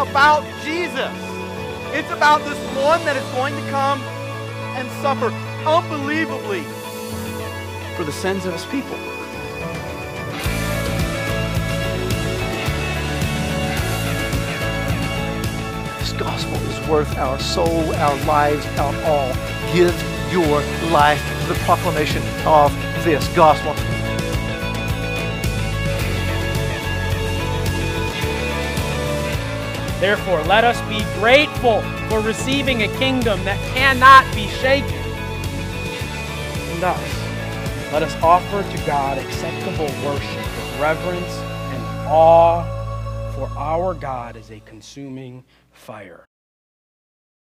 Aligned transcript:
about 0.00 0.42
Jesus. 0.64 1.12
It's 1.92 2.10
about 2.10 2.38
this 2.44 2.58
one 2.76 3.04
that 3.04 3.16
is 3.16 3.34
going 3.34 3.54
to 3.54 3.70
come 3.70 4.00
and 4.76 4.88
suffer 5.02 5.26
unbelievably 5.68 6.62
for 7.96 8.04
the 8.04 8.12
sins 8.12 8.46
of 8.46 8.54
his 8.54 8.64
people. 8.66 8.96
This 15.98 16.12
gospel 16.14 16.56
is 16.56 16.88
worth 16.88 17.14
our 17.18 17.38
soul, 17.38 17.94
our 17.96 18.24
lives, 18.24 18.64
our 18.78 18.94
all. 19.04 19.34
Give 19.74 19.94
your 20.32 20.62
life 20.90 21.22
to 21.42 21.52
the 21.52 21.58
proclamation 21.66 22.22
of 22.46 22.72
this 23.04 23.28
gospel. 23.36 23.74
Therefore, 30.00 30.42
let 30.44 30.64
us 30.64 30.80
be 30.88 31.04
grateful 31.20 31.82
for 32.08 32.20
receiving 32.20 32.84
a 32.84 32.88
kingdom 32.96 33.44
that 33.44 33.58
cannot 33.74 34.24
be 34.34 34.48
shaken. 34.48 34.88
And 36.72 36.82
thus, 36.82 37.92
let 37.92 38.02
us 38.02 38.14
offer 38.22 38.62
to 38.62 38.86
God 38.86 39.18
acceptable 39.18 39.84
worship 40.02 40.36
with 40.36 40.80
reverence 40.80 41.36
and 41.36 42.08
awe, 42.08 42.64
for 43.34 43.46
our 43.58 43.92
God 43.92 44.36
is 44.36 44.50
a 44.50 44.60
consuming 44.60 45.44
fire. 45.70 46.24